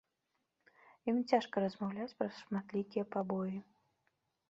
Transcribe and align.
Ім 1.13 1.17
цяжка 1.33 1.55
размаўляць 1.65 2.09
праз 2.17 2.35
шматлікія 2.43 3.03
пабоі. 3.17 3.57